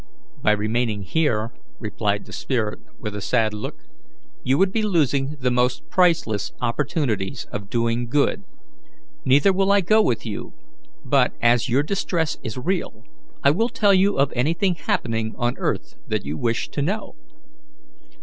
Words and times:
"By 0.41 0.53
remaining 0.53 1.03
here," 1.03 1.51
replied 1.79 2.25
the 2.25 2.33
spirit, 2.33 2.79
with 2.97 3.15
a 3.15 3.21
sad 3.21 3.53
look, 3.53 3.83
"you 4.43 4.57
would 4.57 4.71
be 4.71 4.81
losing 4.81 5.35
the 5.39 5.51
most 5.51 5.87
priceless 5.91 6.51
opportunities 6.59 7.45
of 7.51 7.69
doing 7.69 8.09
good. 8.09 8.41
Neither 9.25 9.53
will 9.53 9.71
I 9.71 9.81
go 9.81 10.01
with 10.01 10.25
you; 10.25 10.53
but, 11.05 11.33
as 11.39 11.69
your 11.69 11.83
distress 11.83 12.39
is 12.41 12.57
real, 12.57 13.03
I 13.43 13.51
will 13.51 13.69
tell 13.69 13.93
you 13.93 14.17
of 14.17 14.33
anything 14.35 14.73
happening 14.73 15.35
on 15.37 15.53
earth 15.59 15.93
that 16.07 16.25
you 16.25 16.35
wish 16.35 16.69
to 16.69 16.81
know." 16.81 17.13